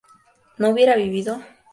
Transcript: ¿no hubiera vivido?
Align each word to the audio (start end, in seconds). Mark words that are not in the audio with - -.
¿no 0.57 0.69
hubiera 0.71 0.95
vivido? 0.95 1.43